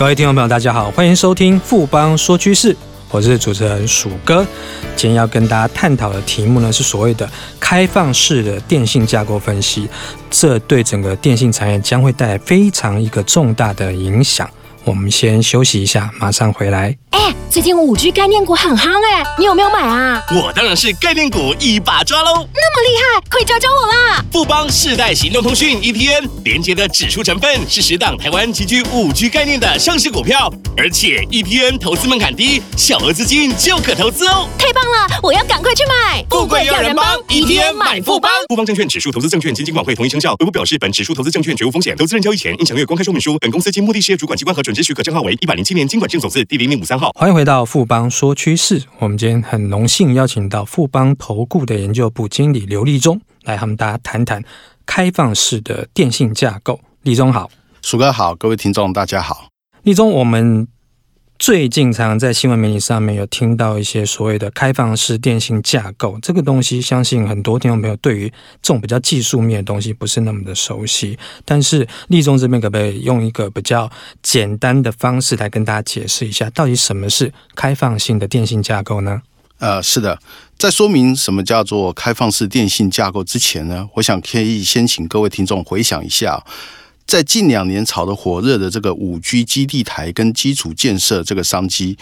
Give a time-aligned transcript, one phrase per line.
[0.00, 2.74] 各位听众朋友，大家好，欢迎收听富邦说趋势，
[3.10, 4.46] 我是主持人鼠哥。
[4.96, 7.30] 今天要跟大家探讨的题目呢，是所谓的
[7.60, 9.86] 开放式的电信架构分析，
[10.30, 14.48] 这对整个电信产业将会带来非常一个重大的影响。
[14.84, 16.96] 我们先休息一下，马上回来。
[17.10, 20.22] 哎，最近五 G 概念股很夯哎，你有没有买啊？
[20.30, 22.48] 我当然是概念股一把抓喽！
[22.54, 24.24] 那么厉害，快教教我啦！
[24.32, 34.48] 富邦世代行动通讯 ETN 连接的指数成分是十档台湾极具五 G 概念的上市股票，而且 ETN 投资门槛低，小额资金就可投资哦！
[34.58, 36.24] 太棒了，我要赶快去买！
[36.30, 38.30] 富贵要人帮，ETN 买富邦。
[38.48, 43.36] 富邦证券指数投资证券基金管会同意生效，微不表示本指数投资证券绝无风险，投资人交易前应详阅公开说明书。
[43.40, 47.10] 本公司经目的事业主管机关核准之许可证号为一百零七年经管证总字第零零五三号。
[47.14, 48.82] 欢迎回到富邦说趋势。
[48.98, 54.42] 我们今天很荣幸邀请到富邦投顾的研究部经理刘立忠来和我们大家谈谈
[54.84, 56.80] 开放式的电信架构。
[57.02, 57.50] 立忠好，
[57.82, 59.48] 鼠哥好，各位听众大家好。
[59.82, 60.68] 立忠，我们。
[61.40, 68.28] 最近常常在新闻媒体上面有听到一些所谓的开放式电信架构，这个东西相信很多听众朋友对于
[68.60, 71.18] 这种比较技术面的东西不是那么的熟悉。
[71.46, 73.90] 但是立中这边可不可以用一个比较
[74.22, 79.22] 简单的方式来跟大家解释一下，到底什么是开放性的电信架构呢？
[79.60, 80.18] 呃，是的，
[80.58, 86.44] 在说明什么叫做开放式电信架构之前呢，我想可以先请各位听众回想一下。
[87.10, 91.98] 在近两年炒得火热的这个五 G 基地台跟基础建设这个商机。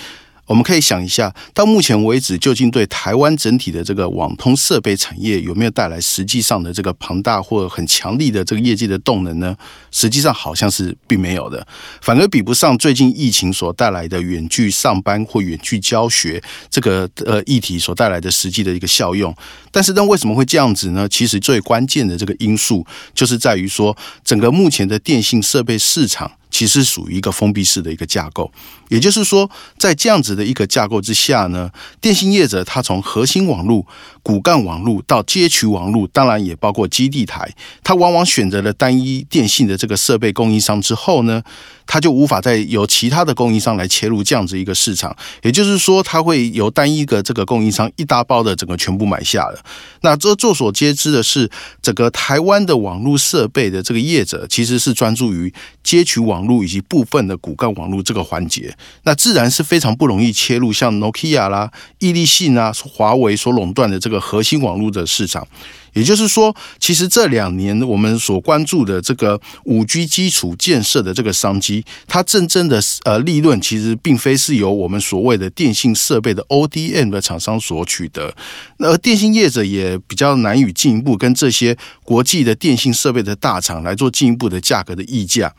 [0.49, 9.55] 我们可以想一下，到目前为止，究竟对台湾整体的这个网通设备产业有没有带来实际上的这个庞大或很强力的这个业绩的动能呢？
[9.91, 11.65] 实际上好像是并没有的，
[12.01, 19.35] 反而比不上最近疫情所带来的远距上班或远距教学这个呃议题所带来的实际的一个效用。
[19.71, 21.07] 但是，那为什么会这样子呢？
[21.11, 26.33] 其实最关键的这个因素就是在于说，整个目前的电信设备市场。
[26.51, 28.51] 其实属于一个封闭式的一个架构，
[28.89, 33.87] 也就是说，在这样子的一个架构之下呢，电信业者他从核心网络、
[34.23, 41.43] 骨干网络到接取网络，当然也包括基地台，他往往选择了单一电信的这个设备供应商之后呢，
[41.87, 49.63] 他就无法再由其他的供应商来切入这样子一个市场，也就是说，他会由单一个这个供应商一大包的整个全部买下了。
[50.03, 51.51] 那这众所皆知的是，
[51.83, 55.53] 整个台湾的网络设备的这个业者其实是专注于
[55.83, 58.73] 接取网网络以及部分的骨干网络这个环节，
[59.03, 61.69] 那自然是非常不容易切入像 Nokia 啦、
[61.99, 65.47] 易利信啊、华为所垄断的这个核心网络的市场。
[65.95, 78.33] 也就是说，其实这两年我们所关注的这个五 G 基础建设的这个商机，它真正的呃利润其实并非是由我们所谓的电信设备的 ODM 的厂商所取得，
[78.79, 85.53] 而电信业者也比较难以进一步跟这些国际的电信设备的大厂来做进一步的价格的议价。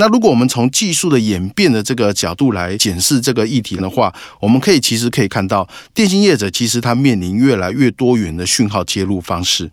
[0.00, 9.70] 那如果我们从技术的演变的这个角度来检视这个议题的话，我们可以其实可以看到，电信业者其实它面临越来越多元的讯号接入方式。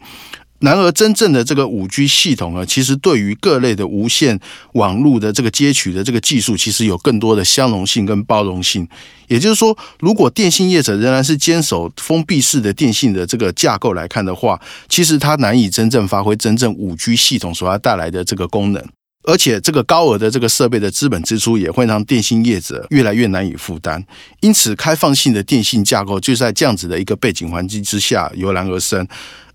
[0.59, 4.37] 然而，真正的这个五 G 系统呢，其实对于各类的无线
[4.73, 8.85] 网络的这个接取的这个技术，其实有更多的相容性跟包容性。
[9.27, 14.59] 也就是说，如果电信业者仍然是坚守封闭式的电信的这个架构来看的话，
[14.89, 18.83] 其实它难以真正发挥真正五 G 系统所要带来的这个功能。
[19.27, 24.01] 而且，这个高额的这个设备的资本支出也会让电信业者越来越难以负担。
[24.39, 29.05] 因此，开放性的电信架构就在这样子的一个背景环境之下油然而生。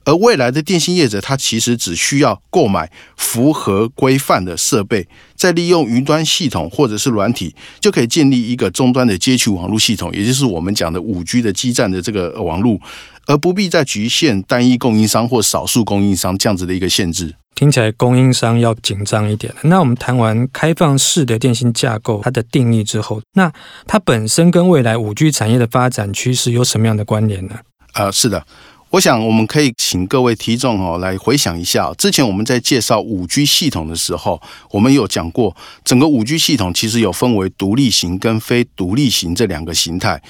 [0.04, 12.78] 而未来的电信业者，他其实只需要购买符合规范的设备，再利用云端系统或者是软体，就可以建立一个终端的接取网络系统，也就是我们讲的五 G 的基站的这个网络，
[13.26, 17.36] 而不必再局限单一供应商或少数供应商这样子的一个限制。
[17.54, 19.54] 听起来供应商要紧张一点。
[19.62, 23.52] 那我们谈完开放式的电信架构它的定义之后，那
[23.86, 27.56] 它本身跟未来五 G 产业的发展趋势有什么样的关联呢？
[27.94, 28.44] 呃，是的，
[28.90, 34.40] 我想我们可以请各位听众哦来回想一下，之前我们在介绍五 G 系统的时候，
[34.70, 40.22] 我们有讲过，整个五 G 系统其实有分为独立型跟非独立型这两个形态。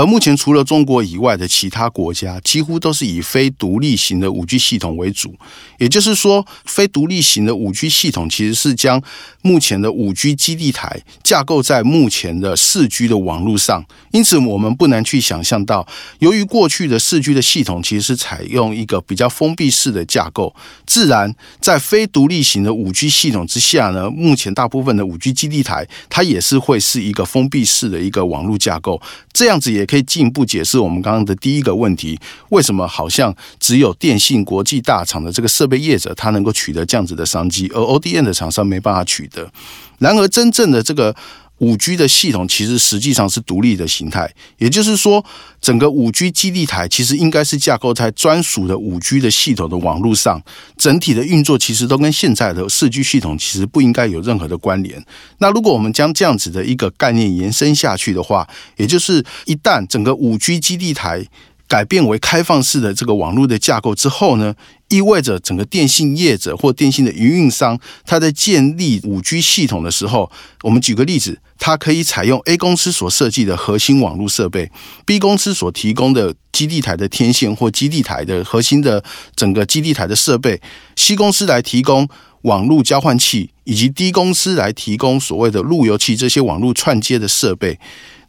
[0.00, 5.34] 而目前，除了中国以外的其他国家，几乎都是以非独立型的五 G 系统为主。
[5.76, 9.02] 也就是说，非独立型的五 G 系统其实是将
[9.42, 13.84] 目前的五 G 基地台架构在目前的四 G 的网络上。
[14.12, 15.86] 因此，我们不难去想象到，
[16.20, 20.54] 由于过去的四 G 的系统其实是采用一个比较封闭式的架构，
[20.86, 28.98] 自然在非独立型的五 G 系统之下呢，目前大部分的五 G 基地台它也是会是一个封闭式的一个网络架构。
[29.34, 32.16] 这样子也可以进一步解释我们刚刚的第一个问题：
[32.50, 39.50] 为什么好像只有电信国际大厂的这个设备业者，他能够取得这样子的商机，而 ODN 的厂商没办法取得？
[39.98, 41.14] 然而，真正的这个
[41.60, 45.24] 五 G 的系统其实实际上是独立的形态，也就是说，
[45.60, 50.42] 整个五 G 基地台其实应该是架构在专属的五 G 的系统的网络上，
[50.76, 55.04] 整体的运作其实都跟现在的四 G 系统其实不应该有任何的关联。
[55.38, 61.24] 那如果我们将这样子的一个概念延伸下去的话，也就是一旦整个五 G 基地台
[61.70, 64.52] 改变为开放式的这个网络的架构之后呢，
[64.88, 70.32] 意味着整个电信业者或电信的营运商，他在建立五 G 系统的时候，
[70.64, 74.68] 我们举个例子，它可以采用 A 公司所设计的核心网络设备
[75.06, 79.04] ，B 公司所提供的基地台的天线或基地台的核心的
[79.36, 80.60] 整个基地台的设备
[80.96, 82.08] ，C 公司来提供
[82.42, 87.78] 网络交换器，以及 D 公司来提供所谓的路由器这些网络串接的设备。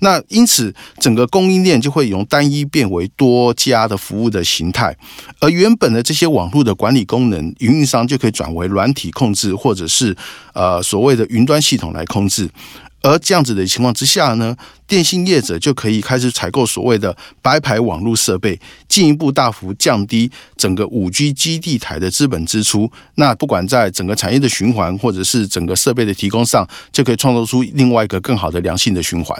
[0.04, 4.96] 那因此，整个供应链就会由单一变为多家的服务的形态，
[5.40, 10.16] 而原本的这些网络的管理功能，运营商就可以转为软体控制，或者是
[10.54, 12.50] 呃所谓的云端系统来控制。
[13.04, 14.56] 而这样子的情况之下呢，
[14.88, 22.92] 电信业者就可以开始采购所谓的白牌网络设备，进一步大幅降低整个五 G 基地台的资本支出。
[23.16, 29.40] 那不管在整个产业的循环，或者是整个设备的提供上，就可以创造出另外一个更好的良性的循环。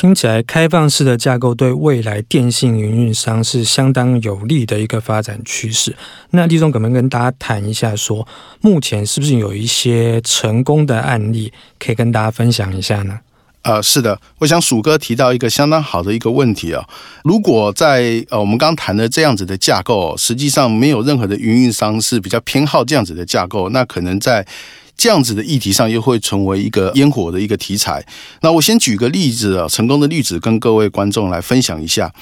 [0.00, 5.96] 听起来，开放式的架构对未来电信营运商是相当有利的一个发展趋势。
[6.30, 8.24] 那立忠可不可以跟大家谈一下说，
[8.60, 13.18] 目前是不是有一些成功的案例可以跟大家分享一下呢？
[13.62, 16.88] 呃，是的，我想鼠哥提到一个相当好的一个问题啊。
[17.24, 24.46] 如果在呃我们刚谈的这样子的架构，实际上没有任何的运营商是比较偏好这样子的架构，那可能在
[24.98, 28.04] 这样子的议题上又会成为一个烟火的一个题材。
[28.42, 32.12] 那我先举个例子啊，成功的例子跟各位观众来分享一下。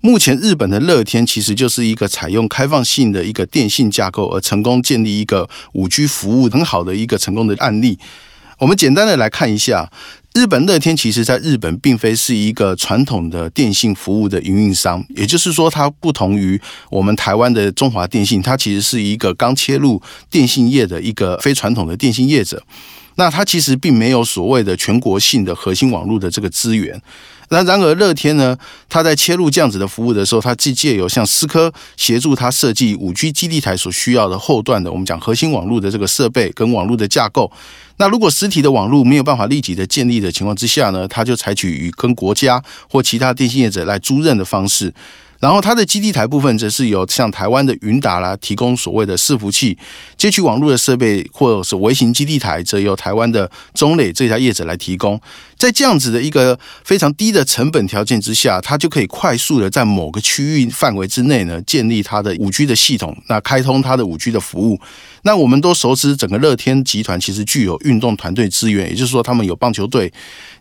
[0.00, 7.98] 目前日本的乐天其实就是一个采用开放性的一个电信架构而成功建立一个五 G 服务很好的一个成功的案例。
[8.58, 9.90] 我们简单的来看一下。
[10.36, 16.60] 日本乐天其实在日本并非是一个传统的电信服务的营运商，也就是说，它不同于
[16.90, 22.62] 我们台湾的中华电信，它其实是一个刚切入电信业的一个非传统的电信业者。
[23.14, 27.00] 那它其实并没有所谓的全国性的核心网络的这个资源。
[27.48, 28.56] 那然而乐天呢，
[28.88, 37.50] 它在切入这样子的服务的时候，它既借由像思科协助它设计五 G 基地台所需要的后段的我们讲核心网络的这个设备跟网络的架构。
[37.98, 44.92] 那如果实体的网络没有办法立即的建立的情况之下呢，它就采取与跟国家或其他电信业者来租赁的方式。
[45.38, 49.76] 然后它的基地台部分则是由像台湾的云达啦提供所谓的伺服器，
[50.16, 55.20] 接取网络的设备或者是微型基地台，则由台湾的中磊这家业者来提供。
[55.58, 64.80] 在这样子的一个非常低的成本条件之下，它就可以快速的在某个区域范围之内呢，建立它的五 G 的系统，那开通它的五 G 的服务。
[65.22, 70.12] 那我们都熟知，整个乐天集团其实具有运动团队资源，也就是说，他们有棒球队，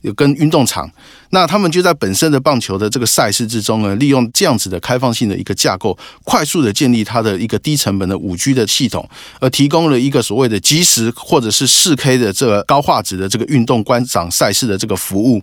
[0.02, 0.90] 有跟运动场。
[1.30, 9.08] 那他们就在本身的棒球的这个赛事之中呢，利用这样子的开放性的一个架构，快速的建立它的一个低成本的五 G 的系统，
[9.40, 15.42] 而提供了一个所谓的即时或者是四 K 的这个高画质的这个运动观赏赛事的这个服务。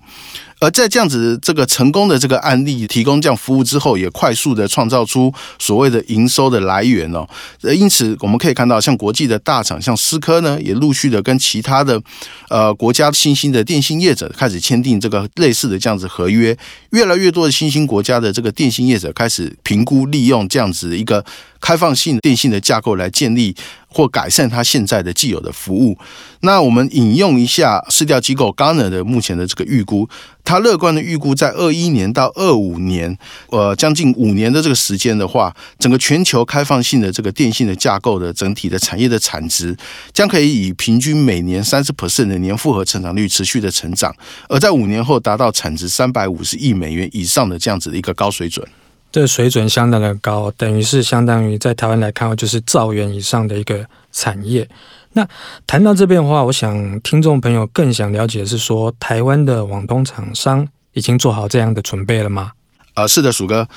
[0.62, 7.29] 而在这样子这个成功的这个案例提供这样服务之后，也快速的创造出所谓的营收的来源哦。
[7.62, 12.00] 呃，因此我们可以看到，像国际的大厂，像思科呢，也陆续的跟其他的
[12.49, 16.57] 呃国家新兴的电信业者开始签订这个类似的这样子合约。
[16.90, 21.25] 越来越多的新兴国家的这个电信业者开始评估利用这样子一个
[21.59, 23.57] 开放性电信的架构来建立
[23.88, 25.99] 或改善它现在的既有的服务。
[26.40, 30.09] 那我们引用一下市调机构 g a n e r 的目前的这个预估。
[30.44, 33.16] 他乐观的预估，在二一年到二五年，
[33.49, 39.76] 呃，将近五年的这个时间的话，整个全球开放性的这个电信的架构的整体的产业的产值，
[40.12, 44.14] 将可以以平均每年三十 percent 的年复合成长率持续的成长，
[44.49, 48.66] 而在五年后达到产值三百五十亿美元以上的这样子的一个高水准。
[49.11, 54.66] 这水准相当的高，等于是相当于在台湾来看，就是兆元以上的一个产业。
[55.14, 55.26] 那
[55.66, 62.52] 谈到这边的话，我想听众朋友更想了解的是说，台湾的网通厂商已经做好这样的准备了吗？
[62.95, 63.69] 啊、是的，鼠哥。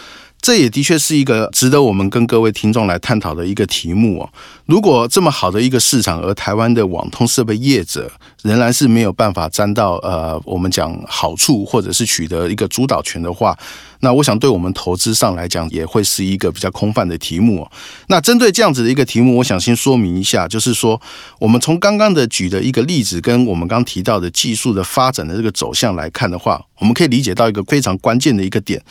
[0.41, 4.29] 这也的确是一个值得我们跟各位听众来探讨的一个题目哦。
[4.65, 8.11] 如果这么好的一个市场，而台湾的网通设备业者
[8.43, 13.57] 仍然是没有办法沾到呃我们讲好处，或者是取得一个主导权的话，
[14.01, 17.67] 那我想对我们投资上来讲，也会是一个比较空泛的题目。
[18.07, 21.01] 那针对这样子的一个题目，我想先说明一下，就是说
[21.39, 28.81] 我们从刚刚的举的一个例子，跟我们刚提到的技术的发展的这个走向来看的话，我们可以理解到一个非常关键的一个点。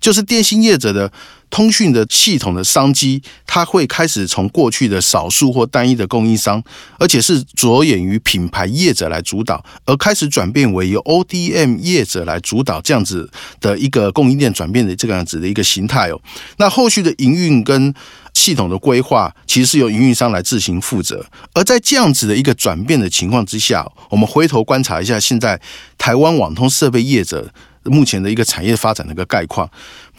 [0.00, 1.12] 就是电信业者的
[1.52, 6.64] 通讯的系统的商机，它会开始从过去的少数或单一的供应商，
[6.98, 13.30] 而且是着眼于品牌业者来主导，而开始转变为由 ODM 业者来主导这样子
[13.60, 16.18] 的一个供应链转变的这个样子的一个形态哦。
[16.56, 17.92] 那后续的营运跟
[18.32, 21.22] 系统的规划，其实是由营运商来自行负责。
[21.52, 25.60] 而在这样子的一个转变的情况之下，我们回头观察一下现在
[25.98, 27.52] 台湾网通设备业者
[27.84, 29.68] 目前的一个产业发展的一个概况。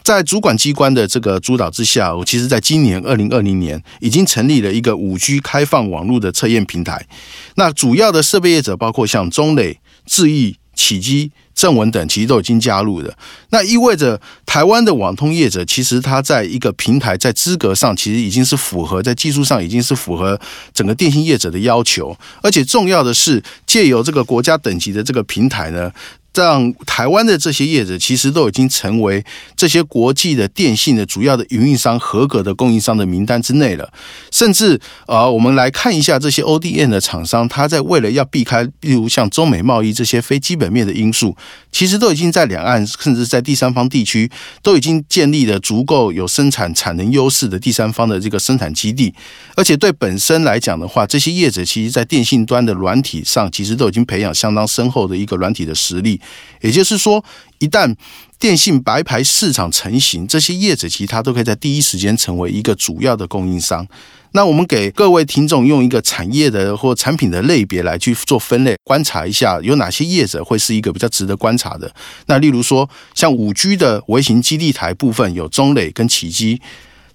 [0.04, 7.06] 在主管机关的这个主导之下，我其实在今年二零二零年已经成立了一个五 G 开放网络的测验平台。
[7.54, 13.16] 那主要的设备业者包括像中磊、智易、启基、正文等，其实都已经加入了。
[13.48, 20.38] 那意味着台湾的网通业者，其实它在一个平台在资格上，其实已经是符合在技术上已经是符合
[20.74, 22.14] 整个电信业者的要求。
[22.42, 25.90] 而且重要的是，借由这个国家等级的这个平台呢。
[26.34, 29.24] 让台湾的这些业者其实都已经成为
[29.56, 33.92] 这些国际的电信的主要的营运商合格的供应商的名单之内了。
[34.32, 41.36] 甚至啊，我们来看一下这些 ODM 的厂商，他在为了要避开，例如像中美贸易这些非基本面的因素，
[41.70, 44.28] 其实都已经在两岸甚至在第三方地区
[44.62, 49.14] 都已经建立了足够有生产产能优势的第三方的这个生产基地。
[49.54, 56.20] 而且对本身来讲的话，这些业者其实在电信端的软体上，其实都已经培养相当深厚的一个软体的实力。
[56.60, 57.24] 也就是说，
[57.58, 57.94] 一旦
[58.38, 63.86] 电信白牌市场成型，这些业者其实他都可以在第一时间成为一个主要的供应商。
[64.32, 71.94] 那我们给各位听众用一个产业的或产品的类别来去做分类，观察一下有哪些业者会是一个比较值得观察的。
[72.26, 76.60] 那例如说，像五 G 的微型基地台部分有中磊跟奇基，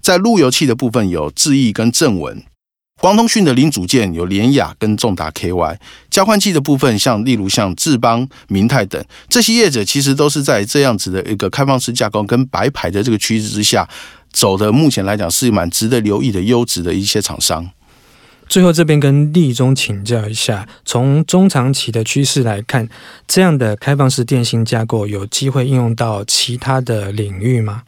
[0.00, 2.42] 在路由器的部分有智易跟正文。
[3.00, 5.78] 光通讯的零组件有联亚跟重达 KY，
[6.10, 13.88] 交换器的部分像例如像智邦、明泰等这些业者，其实都是在这样子的一个开放式架构跟白牌的这个趋势之下
[14.32, 17.70] 走的，目前来讲是蛮值得留意的优质的一些厂商。
[18.46, 22.86] 最后这边跟立中请教一下，从中长期的趋势来看，
[23.26, 27.84] 这样的开放式电信架构有机会应用到其他的领域吗？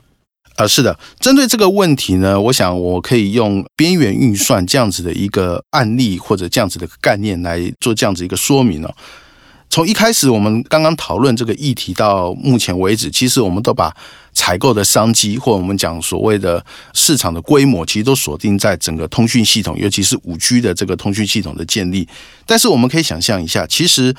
[0.63, 8.95] 啊，是的，针对这个问题呢，我想我可以用边缘运算这样子的一个案例或者这样子的概念来做这样子一个说明哦。
[9.69, 13.93] 从一开始我们刚刚讨论这个议题到目前为止，其实我们都把
[14.33, 22.07] 采购的商机或我们讲所谓的市场的规模，其实都锁定在整个通讯系统，尤其是五 G 的这个通讯系统的建立。
[22.47, 24.15] 但是我们可以想象一下，其实。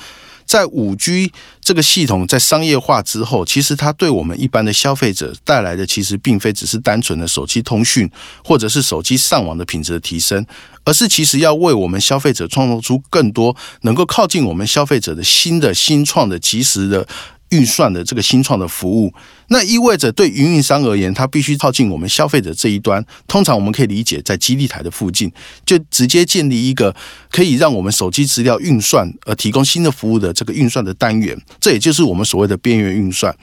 [0.53, 1.31] 在五 G
[1.61, 8.07] 这个系统在商业化之后，其实它对我们一般的消费者带来的，其实并非只是单纯的手机通讯
[8.43, 10.45] 或者是手机上网的品质的提升，
[10.83, 17.07] 而是其实要为我们消费者创造出更多能够靠近我们消费者的新的新创的及时的。
[17.53, 19.13] 运算的这个新创的服务，
[19.49, 23.05] 那意味着对营运商而言，它必须靠近我们消费者这一端。
[23.27, 25.31] 通常我们可以理解，在基地台的附近，
[25.65, 26.95] 就直接建立一个
[27.29, 31.39] 可以让我们手机资料运算而提供新的服务的这个运算的单元。
[31.59, 33.35] 这也就是我们所谓的边缘运算。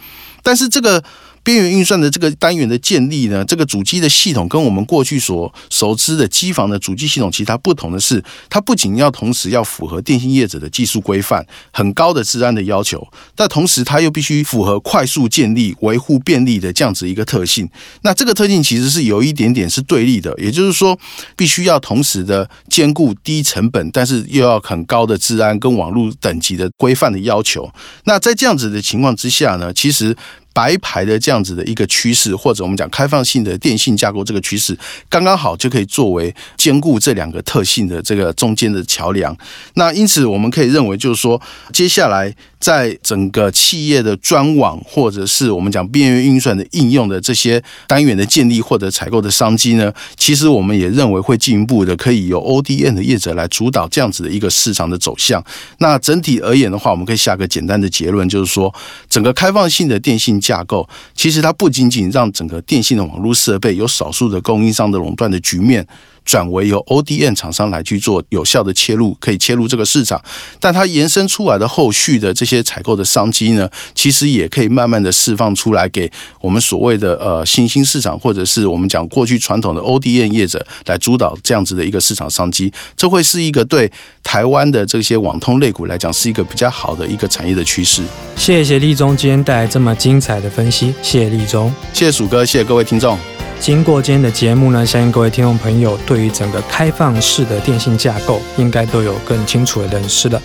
[0.42, 1.02] 但是这个。
[1.50, 13.04] 边缘运算的这个单元的建立呢，这个主机的系统跟我们过去所熟知的机房的主机系统，其他不同的是，它不仅要同时要符合电信业者的技术规范、很高的治安的要求，
[13.34, 17.68] 但同时它又必须符合快速建立、维护便利的这样子一个特性。
[18.02, 20.96] 那这个特性其实是有一点点是对立的，也就是说，
[21.34, 27.68] 必须要同时的兼顾低成本，但是又要很高的治安跟网络等级的规范的要求。
[28.04, 30.16] 那在这样子的情况之下呢，其实。
[30.52, 34.76] 白牌的这样子的一个趋势，或者我们讲开放性的电信架构这个趋势，
[35.08, 39.36] 刚刚好就可以作为兼顾这两个特性的这个中间的桥梁。
[39.74, 41.40] 那因此，我们可以认为，就是说，
[41.72, 55.42] 接下来在整个企业的专网，或者是我们讲边缘运算的应用的这些单元的建立或者采购的商机呢，其实我们也认为会进一步的可以由 ODM 的业者来主导这样子的一个市场的走向。
[55.78, 58.72] 那整体而言的话，我们可以下个简单的结论，就是说，
[59.08, 65.86] 整个开放性的电信架构其实它不仅仅让整个电信的网络设备有少数的供应商的垄断的局面。
[66.24, 70.22] 转为由 ODM 厂商来去做有效的切入，可以切入这个市场，
[70.58, 76.10] 但它延伸出来的后续的这些采购的商机呢，其实也可以慢慢的释放出来，给
[76.40, 83.90] 我们所谓的呃新兴市场，或者是我们讲过去传统的 ODM 业者来主导这样子的一个市场商机，这会是一个对
[84.22, 88.02] 台湾的这些网通类股来讲是一个比较好的一个产业的趋势。
[88.36, 93.39] 谢谢立中今天带来这么精彩的分析，谢谢立中，谢谢鼠哥，谢谢各位听众。
[93.60, 100.40] 经过今天的节目呢，相信各位听众朋友对于整个开放式的电信架构应该都有更清楚的认识了。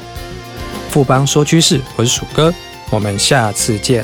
[0.90, 2.54] 富邦说趋势，我是鼠哥，
[2.90, 4.04] 我们下次见。